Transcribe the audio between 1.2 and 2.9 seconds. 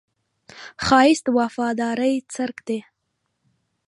د وفادارۍ څرک دی